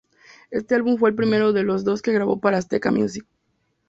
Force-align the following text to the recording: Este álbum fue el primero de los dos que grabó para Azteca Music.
Este 0.49 0.73
álbum 0.73 0.97
fue 0.97 1.11
el 1.11 1.15
primero 1.15 1.53
de 1.53 1.61
los 1.61 1.83
dos 1.83 2.01
que 2.01 2.11
grabó 2.11 2.39
para 2.39 2.57
Azteca 2.57 2.89
Music. 2.89 3.23